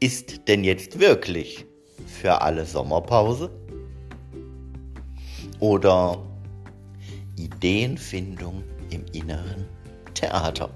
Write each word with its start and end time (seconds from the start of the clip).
Ist 0.00 0.46
denn 0.46 0.62
jetzt 0.62 1.00
wirklich 1.00 1.66
für 2.06 2.40
alle 2.40 2.64
Sommerpause? 2.64 3.50
Oder 5.58 6.22
Ideenfindung 7.36 8.62
im 8.90 9.04
inneren 9.12 9.66
Theater? 10.14 10.70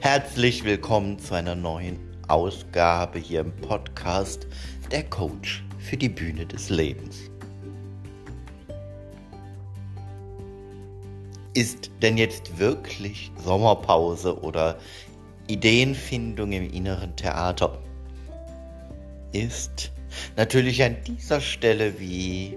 Herzlich 0.00 0.64
willkommen 0.64 1.16
zu 1.20 1.34
einer 1.34 1.54
neuen 1.54 2.00
Ausgabe 2.26 3.20
hier 3.20 3.42
im 3.42 3.52
Podcast 3.58 4.48
Der 4.90 5.04
Coach 5.04 5.62
für 5.78 5.96
die 5.96 6.08
Bühne 6.08 6.44
des 6.44 6.70
Lebens. 6.70 7.30
Ist 11.54 11.92
denn 12.02 12.18
jetzt 12.18 12.58
wirklich 12.58 13.30
Sommerpause 13.44 14.42
oder 14.42 14.76
Ideenfindung 15.48 16.52
im 16.52 16.70
inneren 16.72 17.14
Theater 17.14 17.78
ist 19.32 19.92
natürlich 20.36 20.82
an 20.82 20.96
dieser 21.06 21.40
Stelle 21.40 22.00
wie 22.00 22.56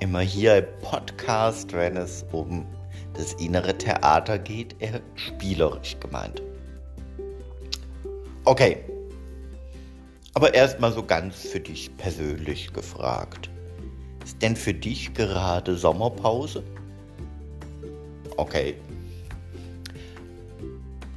immer 0.00 0.20
hier 0.20 0.58
im 0.58 0.64
Podcast, 0.82 1.72
wenn 1.72 1.96
es 1.96 2.24
um 2.32 2.66
das 3.14 3.34
innere 3.34 3.76
Theater 3.76 4.38
geht, 4.38 4.74
eher 4.80 5.00
spielerisch 5.14 5.96
gemeint. 6.00 6.42
Okay, 8.44 8.78
aber 10.34 10.54
erstmal 10.54 10.92
so 10.92 11.04
ganz 11.04 11.42
für 11.42 11.60
dich 11.60 11.96
persönlich 11.96 12.72
gefragt. 12.72 13.50
Ist 14.24 14.42
denn 14.42 14.56
für 14.56 14.74
dich 14.74 15.14
gerade 15.14 15.76
Sommerpause? 15.76 16.64
Okay, 18.36 18.74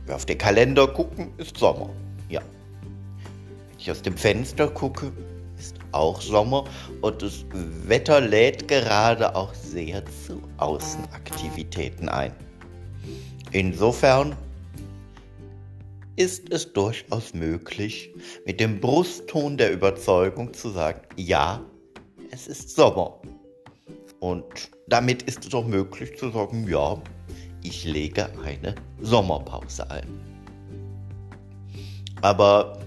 wir 0.05 0.15
auf 0.15 0.25
den 0.25 0.37
Kalender 0.37 0.87
gucken, 0.87 1.31
ist 1.37 1.57
Sommer. 1.57 1.89
Ja. 2.29 2.41
Wenn 2.41 3.79
ich 3.79 3.91
aus 3.91 4.01
dem 4.01 4.17
Fenster 4.17 4.67
gucke, 4.67 5.11
ist 5.57 5.77
auch 5.91 6.21
Sommer 6.21 6.65
und 7.01 7.21
das 7.21 7.45
Wetter 7.87 8.21
lädt 8.21 8.67
gerade 8.67 9.35
auch 9.35 9.53
sehr 9.53 10.03
zu 10.25 10.41
Außenaktivitäten 10.57 12.09
ein. 12.09 12.33
Insofern 13.51 14.35
ist 16.17 16.51
es 16.51 16.71
durchaus 16.71 17.33
möglich, 17.33 18.13
mit 18.45 18.59
dem 18.59 18.79
Brustton 18.79 19.57
der 19.57 19.71
Überzeugung 19.71 20.53
zu 20.53 20.69
sagen, 20.69 21.01
ja, 21.15 21.63
es 22.31 22.47
ist 22.47 22.75
Sommer. 22.75 23.19
Und 24.19 24.71
damit 24.87 25.23
ist 25.23 25.45
es 25.45 25.53
auch 25.53 25.65
möglich 25.65 26.17
zu 26.17 26.31
sagen, 26.31 26.67
ja, 26.67 27.01
ich 27.67 27.83
lege 27.85 28.29
eine 28.43 28.75
Sommerpause 29.01 29.89
ein. 29.89 30.07
Aber 32.21 32.79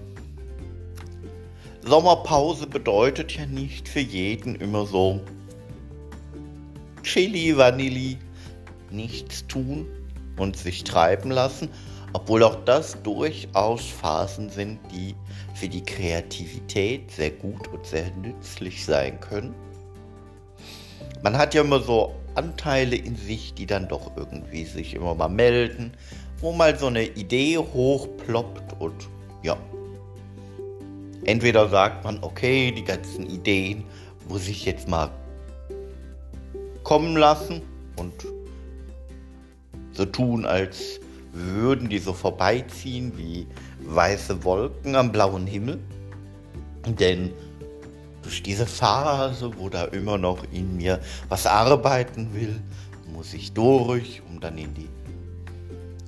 Sommerpause 1.81 2.67
bedeutet 2.67 3.37
ja 3.37 3.45
nicht 3.45 3.87
für 3.87 3.99
jeden 3.99 4.55
immer 4.55 4.85
so 4.85 5.21
Chili, 7.03 7.55
Vanilli, 7.55 8.17
nichts 8.91 9.45
tun 9.47 9.87
und 10.37 10.57
sich 10.57 10.83
treiben 10.83 11.31
lassen, 11.31 11.69
obwohl 12.13 12.43
auch 12.43 12.63
das 12.65 13.01
durchaus 13.03 13.85
Phasen 13.85 14.49
sind, 14.49 14.79
die 14.91 15.15
für 15.55 15.67
die 15.67 15.83
Kreativität 15.83 17.11
sehr 17.11 17.31
gut 17.31 17.67
und 17.69 17.85
sehr 17.85 18.11
nützlich 18.15 18.85
sein 18.85 19.19
können. 19.19 19.53
Man 21.21 21.37
hat 21.37 21.53
ja 21.53 21.61
immer 21.61 21.79
so 21.79 22.15
Anteile 22.35 22.95
in 22.95 23.15
sich, 23.15 23.53
die 23.53 23.65
dann 23.65 23.87
doch 23.87 24.11
irgendwie 24.15 24.65
sich 24.65 24.93
immer 24.93 25.15
mal 25.15 25.29
melden, 25.29 25.93
wo 26.39 26.51
mal 26.51 26.77
so 26.77 26.87
eine 26.87 27.05
Idee 27.05 27.57
hochploppt 27.57 28.79
und 28.79 29.07
ja. 29.43 29.57
Entweder 31.25 31.69
sagt 31.69 32.05
man, 32.05 32.19
okay, 32.21 32.71
die 32.71 32.83
ganzen 32.83 33.29
Ideen 33.29 33.83
muss 34.27 34.47
ich 34.47 34.65
jetzt 34.65 34.87
mal 34.87 35.11
kommen 36.83 37.17
lassen 37.17 37.61
und 37.97 38.13
so 39.91 40.05
tun, 40.05 40.45
als 40.45 40.99
würden 41.33 41.89
die 41.89 41.99
so 41.99 42.13
vorbeiziehen 42.13 43.17
wie 43.17 43.47
weiße 43.81 44.43
Wolken 44.43 44.95
am 44.95 45.11
blauen 45.11 45.45
Himmel. 45.45 45.79
Denn 46.87 47.31
durch 48.29 48.43
diese 48.43 48.67
Phase, 48.67 49.49
wo 49.57 49.69
da 49.69 49.85
immer 49.85 50.19
noch 50.19 50.43
in 50.51 50.77
mir 50.77 50.99
was 51.29 51.47
arbeiten 51.47 52.31
will, 52.35 52.61
muss 53.11 53.33
ich 53.33 53.53
durch, 53.53 54.21
um 54.29 54.39
dann 54.39 54.55
in 54.59 54.71
die 54.75 54.87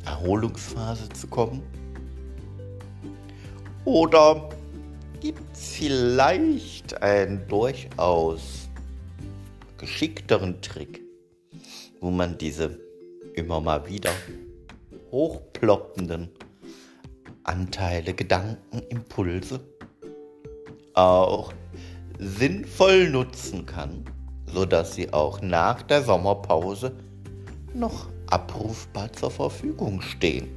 Erholungsphase 0.05 1.09
zu 1.09 1.25
kommen? 1.25 1.63
Oder 3.85 4.49
gibt 5.19 5.41
es 5.51 5.69
vielleicht 5.69 7.01
einen 7.01 7.47
durchaus 7.47 8.69
geschickteren 9.79 10.61
Trick, 10.61 11.01
wo 12.01 12.11
man 12.11 12.37
diese 12.37 12.77
immer 13.33 13.59
mal 13.61 13.89
wieder 13.89 14.11
hochploppenden 15.11 16.29
Anteile, 17.45 18.13
Gedanken, 18.13 18.83
Impulse 18.89 19.59
auch 20.93 21.53
sinnvoll 22.21 23.09
nutzen 23.09 23.65
kann, 23.65 24.05
sodass 24.45 24.93
sie 24.93 25.11
auch 25.11 25.41
nach 25.41 25.81
der 25.81 26.03
Sommerpause 26.03 26.95
noch 27.73 28.09
abrufbar 28.27 29.11
zur 29.11 29.31
Verfügung 29.31 30.01
stehen. 30.01 30.47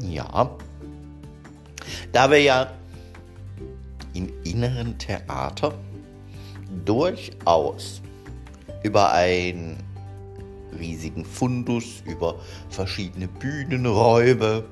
Ja, 0.00 0.50
da 2.12 2.30
wir 2.30 2.42
ja 2.42 2.72
im 4.14 4.28
inneren 4.42 4.98
Theater 4.98 5.72
durchaus 6.84 8.02
über 8.82 9.12
einen 9.12 9.76
riesigen 10.78 11.24
Fundus, 11.24 12.02
über 12.06 12.40
verschiedene 12.70 13.28
Bühnenräume, 13.28 14.64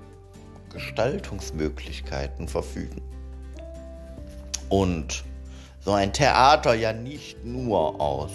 Gestaltungsmöglichkeiten 0.73 2.49
verfügen 2.49 3.01
und 4.69 5.25
so 5.81 5.93
ein 5.93 6.13
Theater 6.13 6.75
ja 6.75 6.93
nicht 6.93 7.45
nur 7.45 8.01
aus 8.01 8.33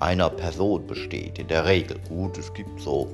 einer 0.00 0.30
Person 0.30 0.86
besteht, 0.86 1.38
in 1.38 1.48
der 1.48 1.64
Regel. 1.64 1.98
Gut, 2.08 2.38
es 2.38 2.52
gibt 2.52 2.80
so 2.80 3.08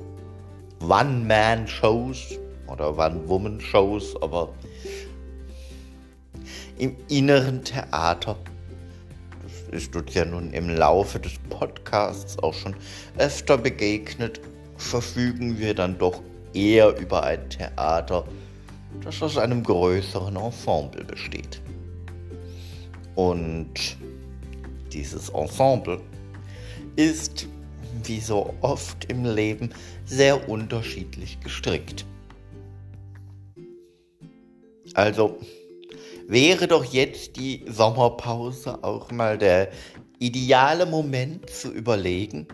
One-Man-Shows 0.81 2.39
oder 2.67 2.97
One-Woman-Shows, 2.97 4.21
aber 4.21 4.49
im 6.77 6.95
inneren 7.09 7.63
Theater, 7.63 8.35
das 9.43 9.83
ist 9.83 9.95
uns 9.95 10.13
ja 10.13 10.25
nun 10.25 10.51
im 10.53 10.69
Laufe 10.69 11.19
des 11.19 11.33
Podcasts 11.49 12.39
auch 12.39 12.53
schon 12.53 12.75
öfter 13.17 13.57
begegnet, 13.57 14.41
verfügen 14.77 15.59
wir 15.59 15.75
dann 15.75 15.97
doch 15.97 16.21
eher 16.53 16.97
über 16.97 17.23
ein 17.23 17.49
Theater, 17.49 18.25
das 19.03 19.21
aus 19.21 19.37
einem 19.37 19.63
größeren 19.63 20.35
Ensemble 20.35 21.03
besteht. 21.03 21.61
Und 23.15 23.97
dieses 24.91 25.29
Ensemble 25.29 26.01
ist, 26.95 27.47
wie 28.03 28.19
so 28.19 28.53
oft 28.61 29.05
im 29.05 29.25
Leben, 29.25 29.69
sehr 30.05 30.49
unterschiedlich 30.49 31.39
gestrickt. 31.39 32.05
Also 34.93 35.37
wäre 36.27 36.67
doch 36.67 36.83
jetzt 36.83 37.37
die 37.37 37.63
Sommerpause 37.67 38.83
auch 38.83 39.11
mal 39.11 39.37
der 39.37 39.69
ideale 40.19 40.85
Moment 40.85 41.49
zu 41.49 41.71
überlegen, 41.71 42.47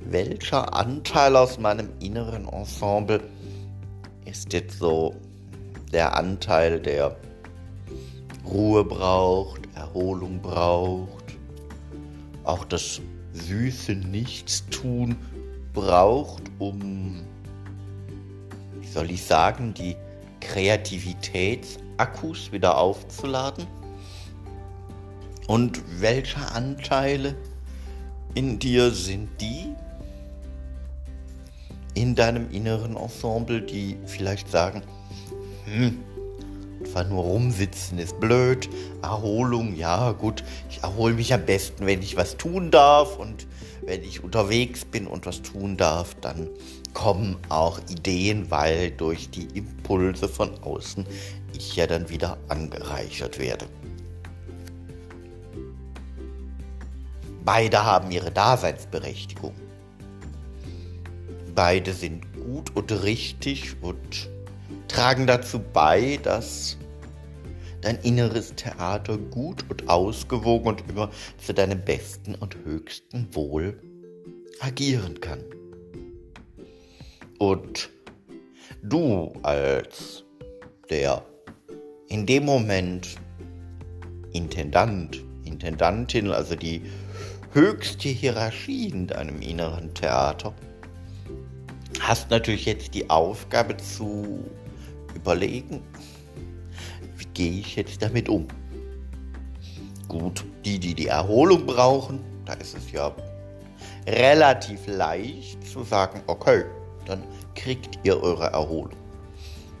welcher 0.00 0.74
Anteil 0.74 1.36
aus 1.36 1.58
meinem 1.58 1.90
inneren 2.00 2.48
Ensemble 2.48 3.20
ist 4.24 4.52
jetzt 4.52 4.78
so 4.78 5.16
der 5.92 6.16
Anteil, 6.16 6.80
der 6.80 7.16
Ruhe 8.44 8.84
braucht, 8.84 9.60
Erholung 9.74 10.40
braucht, 10.40 11.36
auch 12.44 12.64
das 12.64 13.00
süße 13.32 13.92
Nichtstun 13.92 15.16
braucht, 15.72 16.42
um, 16.58 17.22
wie 18.80 18.86
soll 18.86 19.10
ich 19.10 19.24
sagen, 19.24 19.72
die 19.74 19.96
Kreativitätsakkus 20.40 22.52
wieder 22.52 22.78
aufzuladen? 22.78 23.66
Und 25.46 25.82
welche 26.00 26.40
Anteile 26.52 27.34
in 28.34 28.58
dir 28.58 28.90
sind 28.90 29.30
die, 29.40 29.74
in 31.94 32.14
deinem 32.14 32.50
inneren 32.50 32.96
Ensemble, 32.96 33.62
die 33.62 33.96
vielleicht 34.06 34.50
sagen, 34.50 34.82
hm, 35.64 35.98
einfach 36.84 37.08
nur 37.08 37.22
rumsitzen 37.22 37.98
ist 37.98 38.18
blöd, 38.20 38.68
Erholung, 39.02 39.74
ja 39.76 40.12
gut, 40.12 40.44
ich 40.68 40.82
erhole 40.82 41.14
mich 41.14 41.32
am 41.32 41.44
besten, 41.44 41.86
wenn 41.86 42.02
ich 42.02 42.16
was 42.16 42.36
tun 42.36 42.70
darf 42.70 43.16
und 43.16 43.46
wenn 43.82 44.02
ich 44.02 44.22
unterwegs 44.22 44.84
bin 44.84 45.06
und 45.06 45.26
was 45.26 45.42
tun 45.42 45.76
darf, 45.76 46.14
dann 46.20 46.48
kommen 46.94 47.36
auch 47.48 47.78
Ideen, 47.88 48.50
weil 48.50 48.90
durch 48.90 49.30
die 49.30 49.48
Impulse 49.54 50.28
von 50.28 50.50
außen 50.62 51.06
ich 51.54 51.76
ja 51.76 51.86
dann 51.86 52.08
wieder 52.08 52.38
angereichert 52.48 53.38
werde. 53.38 53.66
Beide 57.44 57.84
haben 57.84 58.10
ihre 58.10 58.30
Daseinsberechtigung. 58.30 59.54
Beide 61.60 61.92
sind 61.92 62.22
gut 62.42 62.74
und 62.74 62.90
richtig 63.02 63.76
und 63.82 64.30
tragen 64.88 65.26
dazu 65.26 65.58
bei, 65.58 66.18
dass 66.22 66.78
dein 67.82 67.98
inneres 67.98 68.54
Theater 68.54 69.18
gut 69.18 69.66
und 69.68 69.86
ausgewogen 69.86 70.68
und 70.68 70.88
immer 70.88 71.10
zu 71.36 71.52
deinem 71.52 71.84
besten 71.84 72.34
und 72.34 72.56
höchsten 72.64 73.28
Wohl 73.34 73.78
agieren 74.60 75.20
kann. 75.20 75.44
Und 77.38 77.90
du 78.82 79.30
als 79.42 80.24
der 80.88 81.22
in 82.08 82.24
dem 82.24 82.46
Moment 82.46 83.16
Intendant, 84.32 85.22
Intendantin, 85.44 86.30
also 86.30 86.56
die 86.56 86.80
höchste 87.52 88.08
Hierarchie 88.08 88.88
in 88.88 89.08
deinem 89.08 89.42
inneren 89.42 89.92
Theater, 89.92 90.54
hast 92.00 92.30
natürlich 92.30 92.64
jetzt 92.64 92.94
die 92.94 93.08
Aufgabe 93.08 93.76
zu 93.76 94.44
überlegen, 95.14 95.82
wie 97.16 97.26
gehe 97.34 97.60
ich 97.60 97.76
jetzt 97.76 98.02
damit 98.02 98.28
um? 98.28 98.48
Gut, 100.08 100.44
die, 100.64 100.78
die 100.78 100.94
die 100.94 101.06
Erholung 101.06 101.66
brauchen, 101.66 102.20
da 102.44 102.54
ist 102.54 102.76
es 102.76 102.90
ja 102.90 103.14
relativ 104.08 104.86
leicht 104.86 105.64
zu 105.66 105.84
sagen, 105.84 106.20
okay, 106.26 106.64
dann 107.06 107.22
kriegt 107.54 107.98
ihr 108.02 108.20
eure 108.22 108.46
Erholung. 108.46 108.96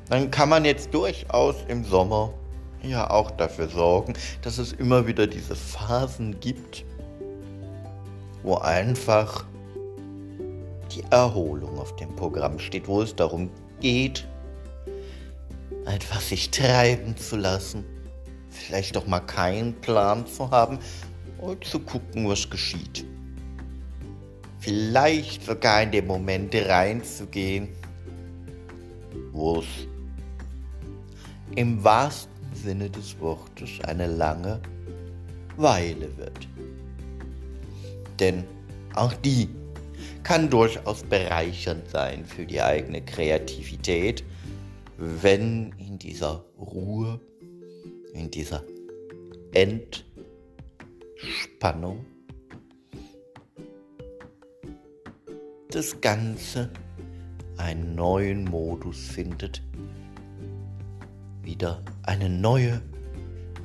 Dann 0.08 0.30
kann 0.30 0.48
man 0.48 0.64
jetzt 0.64 0.92
durchaus 0.92 1.56
im 1.68 1.84
Sommer 1.84 2.32
ja 2.82 3.08
auch 3.10 3.30
dafür 3.32 3.68
sorgen, 3.68 4.14
dass 4.42 4.58
es 4.58 4.72
immer 4.72 5.06
wieder 5.06 5.26
diese 5.26 5.54
Phasen 5.54 6.38
gibt, 6.40 6.84
wo 8.42 8.56
einfach 8.56 9.44
Erholung 11.10 11.78
auf 11.78 11.94
dem 11.96 12.14
Programm 12.16 12.58
steht, 12.58 12.88
wo 12.88 13.02
es 13.02 13.14
darum 13.14 13.50
geht, 13.80 14.26
einfach 15.86 16.20
sich 16.20 16.50
treiben 16.50 17.16
zu 17.16 17.36
lassen, 17.36 17.84
vielleicht 18.48 18.96
doch 18.96 19.06
mal 19.06 19.20
keinen 19.20 19.74
Plan 19.80 20.26
zu 20.26 20.50
haben 20.50 20.78
und 21.38 21.64
zu 21.64 21.80
gucken, 21.80 22.28
was 22.28 22.48
geschieht. 22.48 23.04
Vielleicht 24.58 25.44
sogar 25.44 25.82
in 25.82 25.90
den 25.90 26.06
Moment 26.06 26.54
reinzugehen, 26.54 27.68
wo 29.32 29.60
es 29.60 29.66
im 31.56 31.82
wahrsten 31.82 32.30
Sinne 32.54 32.90
des 32.90 33.18
Wortes 33.20 33.70
eine 33.86 34.06
lange 34.06 34.60
Weile 35.56 36.16
wird. 36.16 36.46
Denn 38.18 38.44
auch 38.94 39.12
die 39.14 39.48
kann 40.22 40.50
durchaus 40.50 41.02
bereichernd 41.02 41.88
sein 41.88 42.24
für 42.24 42.46
die 42.46 42.60
eigene 42.60 43.04
Kreativität, 43.04 44.24
wenn 44.96 45.72
in 45.78 45.98
dieser 45.98 46.44
Ruhe, 46.58 47.20
in 48.12 48.30
dieser 48.30 48.62
Entspannung 49.52 50.04
das 55.70 56.00
Ganze 56.00 56.70
einen 57.56 57.94
neuen 57.94 58.44
Modus 58.44 59.08
findet, 59.08 59.62
wieder 61.42 61.82
eine 62.02 62.28
neue, 62.28 62.82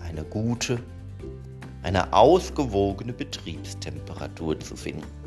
eine 0.02 0.24
gute, 0.24 0.80
eine 1.84 2.14
ausgewogene 2.14 3.14
Betriebstemperatur 3.14 4.60
zu 4.60 4.76
finden. 4.76 5.25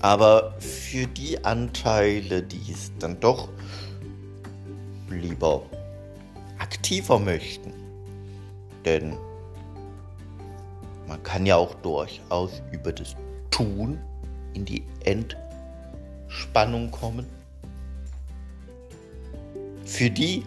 Aber 0.00 0.54
für 0.60 1.06
die 1.06 1.44
Anteile, 1.44 2.42
die 2.42 2.72
es 2.72 2.92
dann 2.98 3.18
doch 3.20 3.48
lieber 5.10 5.62
aktiver 6.58 7.18
möchten, 7.18 7.72
denn 8.84 9.16
man 11.06 11.22
kann 11.22 11.46
ja 11.46 11.56
auch 11.56 11.74
durchaus 11.76 12.62
über 12.72 12.92
das 12.92 13.14
Tun 13.50 13.98
in 14.54 14.64
die 14.64 14.84
Entspannung 15.04 16.90
kommen. 16.90 17.26
Für 19.84 20.10
die 20.10 20.44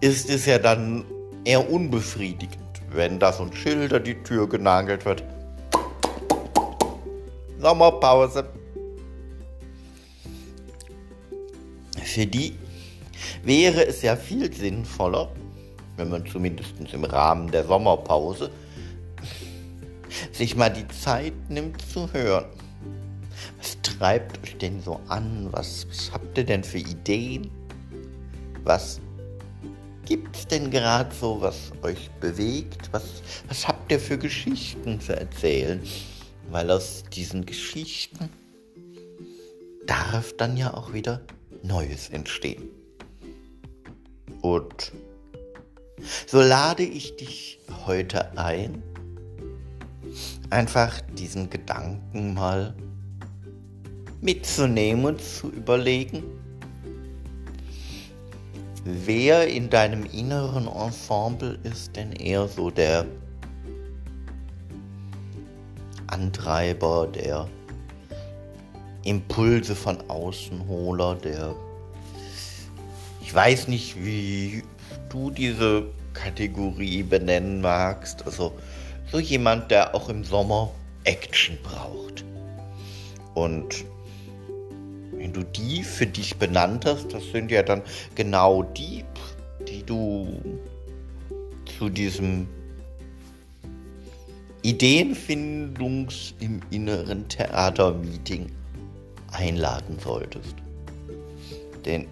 ist 0.00 0.30
es 0.30 0.46
ja 0.46 0.58
dann 0.58 1.04
eher 1.44 1.70
unbefriedigend, 1.70 2.58
wenn 2.90 3.18
da 3.18 3.32
so 3.32 3.42
ein 3.44 3.52
Schild 3.52 3.92
an 3.92 4.04
die 4.04 4.22
Tür 4.22 4.48
genagelt 4.48 5.04
wird. 5.04 5.24
Sommerpause. 7.66 8.44
Für 12.00 12.24
die 12.24 12.54
wäre 13.42 13.84
es 13.84 14.02
ja 14.02 14.14
viel 14.14 14.54
sinnvoller, 14.54 15.32
wenn 15.96 16.10
man 16.10 16.24
zumindest 16.26 16.74
im 16.92 17.02
Rahmen 17.02 17.50
der 17.50 17.64
Sommerpause 17.64 18.52
sich 20.30 20.54
mal 20.54 20.68
die 20.70 20.86
Zeit 20.86 21.32
nimmt 21.48 21.82
zu 21.90 22.12
hören. 22.12 22.44
Was 23.58 23.76
treibt 23.82 24.44
euch 24.44 24.56
denn 24.58 24.80
so 24.80 25.00
an? 25.08 25.48
Was, 25.50 25.88
was 25.88 26.12
habt 26.12 26.38
ihr 26.38 26.44
denn 26.44 26.62
für 26.62 26.78
Ideen? 26.78 27.50
Was 28.62 29.00
gibt 30.04 30.36
es 30.36 30.46
denn 30.46 30.70
gerade 30.70 31.12
so, 31.12 31.40
was 31.40 31.72
euch 31.82 32.12
bewegt? 32.20 32.90
Was, 32.92 33.22
was 33.48 33.66
habt 33.66 33.90
ihr 33.90 33.98
für 33.98 34.18
Geschichten 34.18 35.00
zu 35.00 35.18
erzählen? 35.18 35.82
Weil 36.50 36.70
aus 36.70 37.04
diesen 37.12 37.44
Geschichten 37.44 38.30
darf 39.86 40.32
dann 40.36 40.56
ja 40.56 40.74
auch 40.74 40.92
wieder 40.92 41.22
Neues 41.62 42.08
entstehen. 42.10 42.68
Und 44.42 44.92
so 46.26 46.40
lade 46.40 46.84
ich 46.84 47.16
dich 47.16 47.58
heute 47.86 48.36
ein, 48.38 48.82
einfach 50.50 51.00
diesen 51.18 51.50
Gedanken 51.50 52.34
mal 52.34 52.74
mitzunehmen 54.20 55.04
und 55.04 55.20
zu 55.20 55.50
überlegen, 55.50 56.22
wer 58.84 59.48
in 59.48 59.68
deinem 59.68 60.04
inneren 60.04 60.68
Ensemble 60.68 61.58
ist 61.64 61.96
denn 61.96 62.12
eher 62.12 62.46
so 62.46 62.70
der 62.70 63.06
Antreiber, 66.08 67.06
der 67.06 67.48
Impulse 69.04 69.74
von 69.74 69.98
Außenholer, 70.08 71.16
der 71.16 71.54
ich 73.20 73.34
weiß 73.34 73.66
nicht, 73.66 73.96
wie 74.04 74.62
du 75.08 75.30
diese 75.30 75.86
Kategorie 76.12 77.02
benennen 77.02 77.60
magst. 77.60 78.24
Also 78.24 78.52
so 79.10 79.18
jemand, 79.18 79.70
der 79.70 79.94
auch 79.94 80.08
im 80.08 80.22
Sommer 80.22 80.70
Action 81.02 81.58
braucht. 81.62 82.24
Und 83.34 83.84
wenn 85.12 85.32
du 85.32 85.42
die 85.42 85.82
für 85.82 86.06
dich 86.06 86.36
benannt 86.36 86.84
hast, 86.86 87.12
das 87.12 87.24
sind 87.32 87.50
ja 87.50 87.62
dann 87.62 87.82
genau 88.14 88.62
die, 88.62 89.04
die 89.68 89.82
du 89.82 90.40
zu 91.78 91.88
diesem 91.88 92.46
Ideenfindungs 94.66 96.34
im 96.40 96.60
inneren 96.70 97.28
Theatermeeting 97.28 98.50
einladen 99.30 99.96
solltest. 100.02 100.56
Denn 101.84 102.08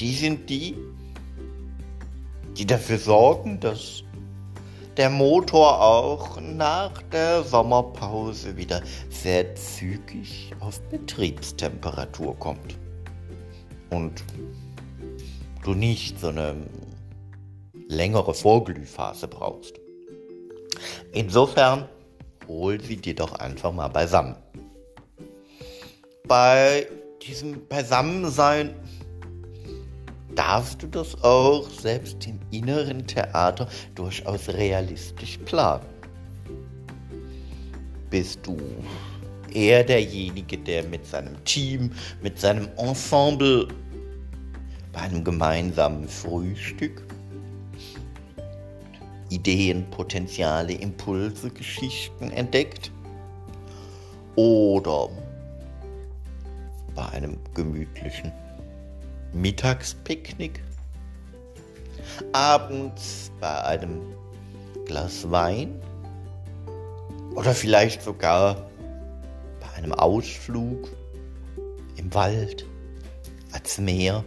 die 0.00 0.12
sind 0.14 0.50
die, 0.50 0.74
die 2.58 2.66
dafür 2.66 2.98
sorgen, 2.98 3.60
dass 3.60 4.02
der 4.96 5.10
Motor 5.10 5.80
auch 5.80 6.40
nach 6.40 7.00
der 7.12 7.44
Sommerpause 7.44 8.56
wieder 8.56 8.82
sehr 9.08 9.54
zügig 9.54 10.50
auf 10.58 10.80
Betriebstemperatur 10.88 12.36
kommt. 12.36 12.76
Und 13.90 14.24
du 15.62 15.74
nicht 15.74 16.18
so 16.18 16.30
eine 16.30 16.56
längere 17.86 18.34
Vorglühphase 18.34 19.28
brauchst. 19.28 19.83
Insofern 21.12 21.88
hol 22.48 22.80
sie 22.80 22.96
dir 22.96 23.14
doch 23.14 23.34
einfach 23.34 23.72
mal 23.72 23.88
beisammen. 23.88 24.36
Bei 26.26 26.86
diesem 27.22 27.66
Beisammensein 27.68 28.74
darfst 30.34 30.82
du 30.82 30.86
das 30.88 31.22
auch 31.22 31.68
selbst 31.70 32.26
im 32.26 32.40
inneren 32.50 33.06
Theater 33.06 33.68
durchaus 33.94 34.48
realistisch 34.48 35.38
planen. 35.44 35.86
Bist 38.10 38.40
du 38.46 38.56
er 39.52 39.84
derjenige, 39.84 40.58
der 40.58 40.82
mit 40.84 41.06
seinem 41.06 41.42
Team, 41.44 41.90
mit 42.22 42.38
seinem 42.38 42.68
Ensemble 42.76 43.68
bei 44.92 45.00
einem 45.00 45.22
gemeinsamen 45.22 46.08
Frühstück 46.08 47.02
Ideen, 49.34 49.90
Potenziale, 49.90 50.74
Impulse, 50.74 51.50
Geschichten 51.50 52.30
entdeckt? 52.30 52.92
Oder 54.36 55.08
bei 56.94 57.08
einem 57.08 57.38
gemütlichen 57.52 58.32
Mittagspicknick? 59.32 60.62
Abends 62.32 63.32
bei 63.40 63.64
einem 63.64 64.00
Glas 64.86 65.28
Wein? 65.30 65.80
Oder 67.34 67.52
vielleicht 67.54 68.02
sogar 68.02 68.70
bei 69.60 69.68
einem 69.76 69.92
Ausflug 69.92 70.88
im 71.96 72.14
Wald, 72.14 72.64
als 73.50 73.78
Meer, 73.78 74.24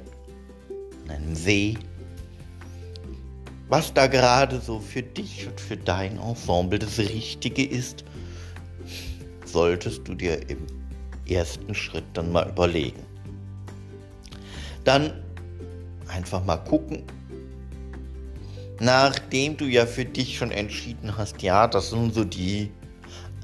an 1.06 1.12
einem 1.12 1.36
See? 1.36 1.78
Was 3.70 3.94
da 3.94 4.08
gerade 4.08 4.62
so 4.62 4.80
für 4.80 5.04
dich 5.04 5.46
und 5.46 5.60
für 5.60 5.76
dein 5.76 6.18
Ensemble 6.20 6.80
das 6.80 7.00
Richtige 7.00 7.66
ist, 7.66 8.06
solltest 9.46 10.08
du 10.08 10.16
dir 10.16 10.50
im 10.50 10.66
ersten 11.28 11.76
Schritt 11.76 12.06
dann 12.14 12.32
mal 12.32 12.48
überlegen. 12.48 13.06
Dann 14.86 15.22
einfach 16.08 16.46
mal 16.46 16.58
gucken, 16.58 17.04
nachdem 18.80 19.58
du 19.58 19.66
ja 19.66 19.86
für 19.86 20.06
dich 20.06 20.38
schon 20.38 20.52
entschieden 20.52 21.18
hast, 21.18 21.42
ja, 21.42 21.68
das 21.68 21.90
sind 21.90 22.14
so 22.14 22.24
die 22.24 22.72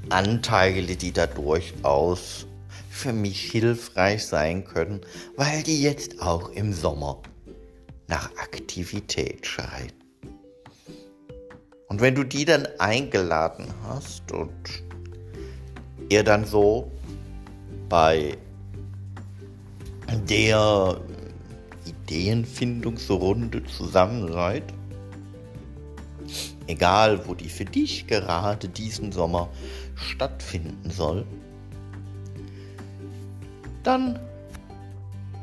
Anteile, 0.08 0.96
die 0.96 1.12
da 1.12 1.26
durchaus 1.26 2.46
für 2.88 3.12
mich 3.12 3.50
hilfreich 3.50 4.24
sein 4.24 4.64
können, 4.64 5.02
weil 5.36 5.62
die 5.62 5.82
jetzt 5.82 6.22
auch 6.22 6.48
im 6.50 6.72
Sommer 6.72 7.20
nach 8.08 8.30
Aktivität 8.36 9.46
schreien. 9.46 10.03
Und 11.94 12.00
wenn 12.00 12.16
du 12.16 12.24
die 12.24 12.44
dann 12.44 12.66
eingeladen 12.80 13.68
hast 13.86 14.32
und 14.32 14.50
ihr 16.08 16.24
dann 16.24 16.44
so 16.44 16.90
bei 17.88 18.36
der 20.28 21.00
Ideenfindungsrunde 21.86 23.62
zusammen 23.66 24.32
seid, 24.32 24.64
egal 26.66 27.28
wo 27.28 27.34
die 27.34 27.48
für 27.48 27.64
dich 27.64 28.08
gerade 28.08 28.68
diesen 28.68 29.12
Sommer 29.12 29.48
stattfinden 29.94 30.90
soll, 30.90 31.24
dann 33.84 34.18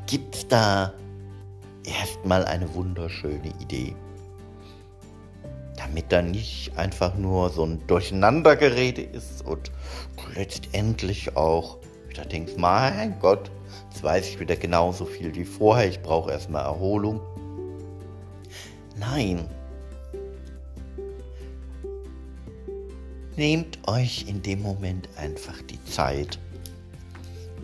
gibt's 0.06 0.46
da 0.48 0.92
erstmal 1.82 2.44
eine 2.44 2.74
wunderschöne 2.74 3.54
Idee. 3.58 3.96
Damit 5.84 6.12
da 6.12 6.22
nicht 6.22 6.76
einfach 6.78 7.16
nur 7.16 7.50
so 7.50 7.64
ein 7.64 7.84
Durcheinandergerede 7.88 9.02
ist 9.02 9.44
und 9.44 9.72
letztendlich 10.34 11.36
auch 11.36 11.78
wieder 12.08 12.24
denkst, 12.24 12.52
mein 12.56 13.18
Gott, 13.18 13.50
jetzt 13.90 14.02
weiß 14.02 14.28
ich 14.28 14.40
wieder 14.40 14.54
genauso 14.54 15.04
viel 15.04 15.34
wie 15.34 15.44
vorher, 15.44 15.88
ich 15.88 16.00
brauche 16.00 16.30
erstmal 16.30 16.64
Erholung. 16.64 17.20
Nein. 18.96 19.48
Nehmt 23.36 23.78
euch 23.88 24.26
in 24.28 24.40
dem 24.42 24.62
Moment 24.62 25.08
einfach 25.16 25.60
die 25.62 25.82
Zeit, 25.84 26.38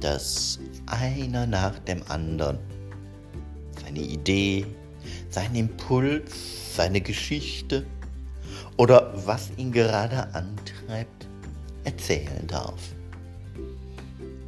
dass 0.00 0.58
einer 0.86 1.46
nach 1.46 1.78
dem 1.80 2.02
anderen 2.08 2.58
seine 3.80 4.00
Idee, 4.00 4.66
seinen 5.30 5.54
Impuls, 5.54 6.74
seine 6.74 7.00
Geschichte 7.00 7.86
was 9.26 9.50
ihn 9.56 9.72
gerade 9.72 10.34
antreibt, 10.34 11.28
erzählen 11.84 12.46
darf. 12.46 12.80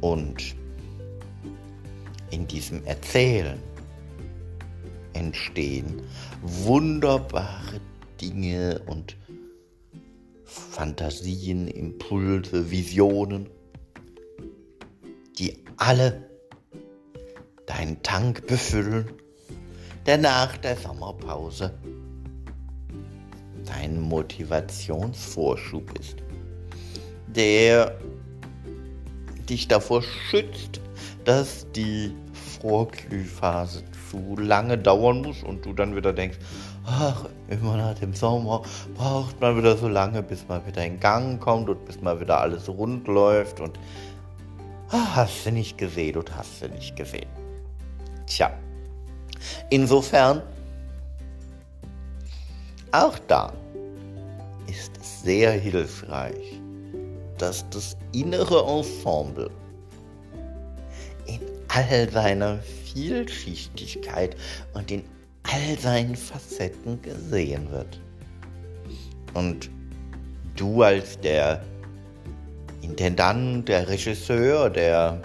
Und 0.01 0.55
in 2.31 2.47
diesem 2.47 2.83
Erzählen 2.85 3.59
entstehen 5.13 6.01
wunderbare 6.41 7.81
Dinge 8.19 8.81
und 8.85 9.17
Fantasien, 10.45 11.67
Impulse, 11.67 12.71
Visionen, 12.71 13.49
die 15.37 15.63
alle 15.77 16.29
deinen 17.65 18.01
Tank 18.03 18.47
befüllen, 18.47 19.11
der 20.05 20.17
nach 20.17 20.57
der 20.57 20.75
Sommerpause 20.75 21.73
dein 23.71 23.99
Motivationsvorschub 24.01 25.99
ist 25.99 26.17
der 27.35 27.97
dich 29.49 29.67
davor 29.67 30.01
schützt, 30.01 30.81
dass 31.25 31.65
die 31.71 32.15
Vorglühphase 32.59 33.83
zu 34.09 34.35
lange 34.37 34.77
dauern 34.77 35.21
muss 35.21 35.43
und 35.43 35.65
du 35.65 35.73
dann 35.73 35.95
wieder 35.95 36.13
denkst, 36.13 36.37
ach, 36.85 37.25
immer 37.49 37.77
nach 37.77 37.95
dem 37.95 38.13
Sommer 38.13 38.61
braucht 38.95 39.39
man 39.39 39.57
wieder 39.57 39.77
so 39.77 39.87
lange, 39.87 40.21
bis 40.21 40.45
man 40.47 40.65
wieder 40.65 40.85
in 40.85 40.99
Gang 40.99 41.39
kommt 41.39 41.69
und 41.69 41.85
bis 41.85 42.01
mal 42.01 42.19
wieder 42.19 42.39
alles 42.39 42.67
rund 42.67 43.07
läuft 43.07 43.59
und 43.59 43.79
ach, 44.89 45.15
hast 45.15 45.45
du 45.45 45.51
nicht 45.51 45.77
gesehen 45.77 46.17
und 46.17 46.35
hast 46.35 46.61
du 46.61 46.67
nicht 46.67 46.95
gesehen. 46.95 47.29
Tja, 48.27 48.51
insofern, 49.69 50.41
auch 52.91 53.17
da 53.27 53.53
sehr 55.23 55.51
hilfreich, 55.51 56.59
dass 57.37 57.67
das 57.69 57.97
innere 58.11 58.63
Ensemble 58.63 59.49
in 61.27 61.39
all 61.67 62.09
seiner 62.09 62.59
Vielschichtigkeit 62.59 64.35
und 64.73 64.91
in 64.91 65.03
all 65.43 65.77
seinen 65.79 66.15
Facetten 66.15 67.01
gesehen 67.01 67.69
wird. 67.71 67.99
Und 69.33 69.69
du 70.55 70.83
als 70.83 71.19
der 71.19 71.63
Intendant, 72.81 73.69
der 73.69 73.87
Regisseur, 73.87 74.69
der 74.69 75.21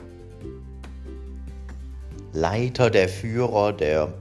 Leiter, 2.32 2.90
der 2.90 3.08
Führer, 3.08 3.72
der 3.72 4.12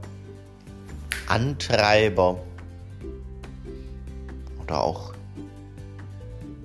Antreiber 1.27 2.39
oder 4.63 4.81
auch 4.81 5.13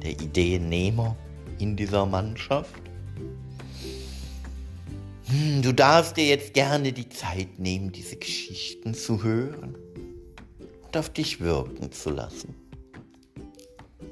der 0.03 0.13
Ideennehmer 0.13 1.17
in 1.59 1.77
dieser 1.77 2.07
Mannschaft. 2.07 2.81
Hm, 5.27 5.63
du 5.63 5.73
darfst 5.73 6.17
dir 6.17 6.27
jetzt 6.27 6.55
gerne 6.55 6.93
die 6.93 7.09
Zeit 7.09 7.59
nehmen, 7.59 7.93
diese 7.93 8.17
Geschichten 8.17 8.95
zu 8.95 9.23
hören 9.23 9.77
und 10.83 10.97
auf 10.97 11.11
dich 11.11 11.41
wirken 11.41 11.93
zu 11.93 12.11
lassen. 12.11 12.55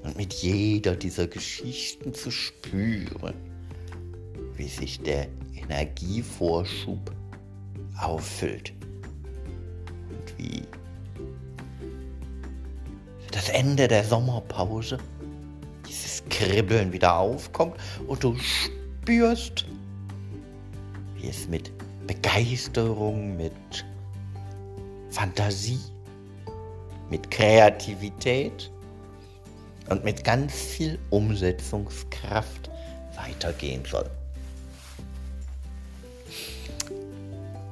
Und 0.05 0.17
mit 0.17 0.33
jeder 0.35 0.95
dieser 0.95 1.27
Geschichten 1.27 2.15
zu 2.15 2.31
spüren, 2.31 3.35
wie 4.55 4.69
sich 4.69 5.01
der 5.01 5.29
Energievorschub 5.55 7.11
auffüllt. 8.01 8.73
Und 10.09 10.39
wie 10.39 10.63
das 13.33 13.49
Ende 13.49 13.89
der 13.89 14.05
Sommerpause 14.05 14.99
Kribbeln 16.39 16.93
wieder 16.93 17.17
aufkommt 17.17 17.75
und 18.07 18.23
du 18.23 18.37
spürst, 18.39 19.65
wie 21.17 21.29
es 21.29 21.49
mit 21.49 21.73
Begeisterung, 22.07 23.37
mit 23.37 23.53
Fantasie, 25.11 25.81
mit 27.11 27.29
Kreativität 27.29 28.71
und 29.91 30.05
mit 30.05 30.23
ganz 30.23 30.53
viel 30.53 30.97
Umsetzungskraft 31.11 32.71
weitergehen 33.17 33.83
soll. 33.85 34.09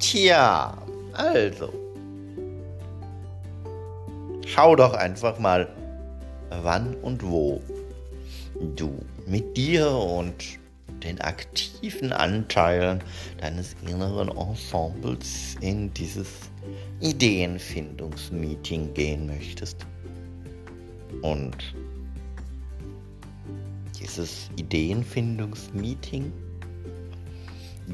Tja, 0.00 0.76
also. 1.12 1.72
Schau 4.44 4.74
doch 4.74 4.94
einfach 4.94 5.38
mal, 5.38 5.68
wann 6.50 6.96
und 6.96 7.22
wo 7.22 7.60
du 8.76 8.98
mit 9.26 9.56
dir 9.56 9.90
und 9.90 10.34
den 11.02 11.20
aktiven 11.20 12.12
Anteilen 12.12 13.02
deines 13.40 13.76
inneren 13.86 14.28
Ensembles 14.28 15.56
in 15.60 15.92
dieses 15.92 16.28
Ideenfindungsmeeting 17.00 18.94
gehen 18.94 19.26
möchtest. 19.26 19.86
Und 21.22 21.74
die 21.74 21.86
dieses 24.06 24.50
Ideenfindungsmeeting 24.56 26.32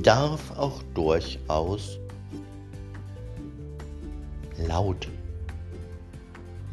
darf 0.03 0.57
auch 0.59 0.83
durchaus 0.95 1.99
laut, 4.59 5.09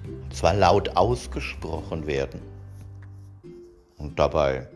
und 0.06 0.36
zwar 0.36 0.54
laut 0.54 0.90
ausgesprochen 0.98 2.06
werden. 2.06 2.42
Und 4.00 4.18
dabei 4.18 4.68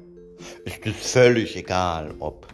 ist 0.65 0.85
es 0.85 1.11
völlig 1.11 1.55
egal, 1.55 2.13
ob 2.19 2.47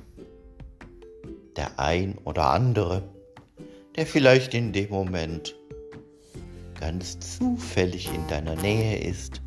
der 1.57 1.77
ein 1.79 2.17
oder 2.23 2.51
andere, 2.51 3.03
der 3.95 4.05
vielleicht 4.05 4.53
in 4.53 4.71
dem 4.71 4.89
Moment 4.89 5.55
ganz 6.79 7.19
zufällig 7.19 8.13
in 8.13 8.25
deiner 8.27 8.55
Nähe 8.55 8.99
ist, 8.99 9.41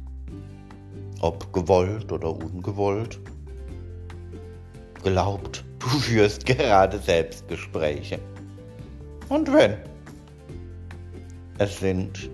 ob 1.20 1.52
gewollt 1.52 2.12
oder 2.12 2.36
ungewollt, 2.36 3.18
glaubt, 5.02 5.64
du 5.78 5.86
führst 5.86 6.44
gerade 6.44 6.98
Selbstgespräche. 6.98 8.18
Und 9.28 9.50
wenn, 9.52 9.76
es 11.58 11.78
sind 11.78 12.28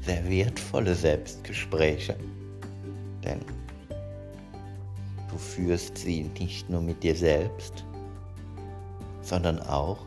sehr 0.00 0.28
wertvolle 0.28 0.94
Selbstgespräche, 0.94 2.16
denn 3.24 3.40
du 5.32 5.38
führst 5.38 5.96
sie 5.98 6.24
nicht 6.38 6.68
nur 6.68 6.82
mit 6.82 7.02
dir 7.02 7.16
selbst, 7.16 7.84
sondern 9.22 9.58
auch 9.60 9.98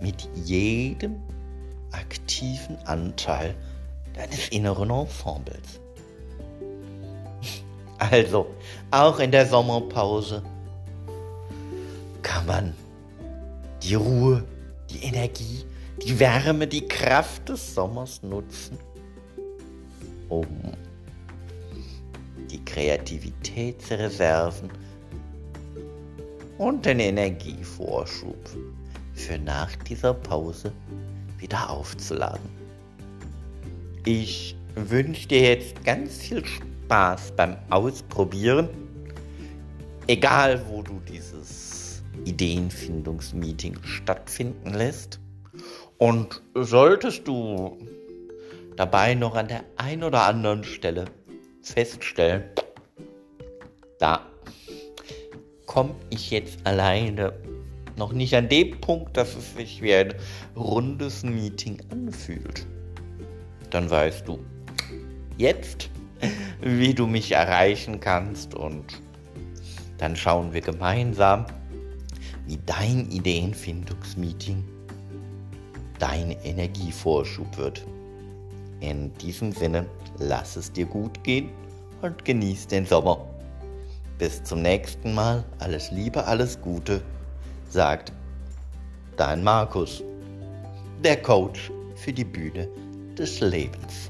mit 0.00 0.28
jedem 0.34 1.16
aktiven 1.92 2.76
Anteil 2.84 3.54
deines 4.14 4.48
inneren 4.50 4.90
Ensembles. 4.90 5.80
Also, 7.98 8.46
auch 8.90 9.18
in 9.18 9.30
der 9.30 9.46
Sommerpause 9.46 10.42
kann 12.22 12.46
man 12.46 12.74
die 13.82 13.94
Ruhe, 13.94 14.44
die 14.90 15.04
Energie, 15.04 15.64
die 16.02 16.18
Wärme, 16.18 16.66
die 16.66 16.86
Kraft 16.88 17.48
des 17.48 17.74
Sommers 17.74 18.22
nutzen, 18.22 18.78
um 20.28 20.46
die 22.50 22.64
Kreativitätsreserven 22.64 24.70
und 26.58 26.84
den 26.84 26.98
Energievorschub 27.00 28.36
für 29.14 29.38
nach 29.38 29.74
dieser 29.76 30.12
Pause 30.14 30.72
wieder 31.38 31.70
aufzuladen. 31.70 32.50
Ich 34.04 34.56
wünsche 34.74 35.28
dir 35.28 35.42
jetzt 35.42 35.84
ganz 35.84 36.16
viel 36.18 36.44
Spaß 36.44 37.32
beim 37.36 37.56
Ausprobieren, 37.70 38.68
egal 40.06 40.62
wo 40.68 40.82
du 40.82 41.00
dieses 41.08 42.02
Ideenfindungsmeeting 42.24 43.78
stattfinden 43.82 44.74
lässt. 44.74 45.20
Und 45.98 46.42
solltest 46.54 47.28
du 47.28 47.76
dabei 48.76 49.14
noch 49.14 49.34
an 49.34 49.48
der 49.48 49.64
einen 49.76 50.04
oder 50.04 50.24
anderen 50.24 50.64
Stelle 50.64 51.04
feststellen, 51.62 52.44
da 53.98 54.26
komme 55.66 55.94
ich 56.10 56.30
jetzt 56.30 56.58
alleine 56.64 57.32
noch 57.96 58.12
nicht 58.12 58.34
an 58.34 58.48
dem 58.48 58.80
Punkt, 58.80 59.16
dass 59.16 59.36
es 59.36 59.54
sich 59.54 59.82
wie 59.82 59.94
ein 59.94 60.14
rundes 60.56 61.22
Meeting 61.22 61.80
anfühlt, 61.90 62.66
dann 63.70 63.90
weißt 63.90 64.26
du 64.26 64.38
jetzt, 65.36 65.90
wie 66.60 66.94
du 66.94 67.06
mich 67.06 67.32
erreichen 67.32 68.00
kannst 68.00 68.54
und 68.54 68.84
dann 69.98 70.16
schauen 70.16 70.52
wir 70.52 70.62
gemeinsam, 70.62 71.44
wie 72.46 72.58
dein 72.66 73.10
Ideenfindungsmeeting 73.10 74.64
dein 75.98 76.32
Energievorschub 76.42 77.56
wird. 77.58 77.86
In 78.80 79.12
diesem 79.18 79.52
Sinne, 79.52 79.86
lass 80.20 80.56
es 80.56 80.70
dir 80.70 80.86
gut 80.86 81.22
gehen 81.24 81.50
und 82.02 82.24
genieß 82.24 82.68
den 82.68 82.86
Sommer. 82.86 83.26
Bis 84.18 84.42
zum 84.44 84.62
nächsten 84.62 85.14
Mal, 85.14 85.42
alles 85.58 85.90
Liebe, 85.90 86.24
alles 86.24 86.60
Gute, 86.60 87.02
sagt 87.68 88.12
dein 89.16 89.42
Markus, 89.42 90.02
der 91.02 91.20
Coach 91.20 91.72
für 91.96 92.12
die 92.12 92.24
Bühne 92.24 92.68
des 93.16 93.40
Lebens. 93.40 94.09